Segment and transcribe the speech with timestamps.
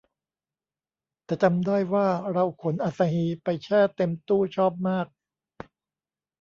[1.25, 5.07] แต่จำได้ว่าเราขนอาซาฮีไปแช่เต็มตู้ชอบมาก